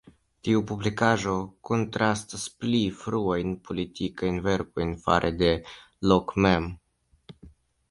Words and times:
Tiu 0.47 0.61
publikaĵo 0.69 1.35
kontrastas 1.69 2.45
pli 2.63 2.79
fruajn 3.03 3.53
politikajn 3.69 4.41
verkojn 4.49 4.97
fare 5.05 5.33
de 5.45 5.53
Locke 6.11 6.47
mem. 6.49 6.69